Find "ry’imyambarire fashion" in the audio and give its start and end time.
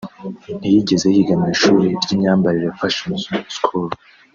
2.03-3.11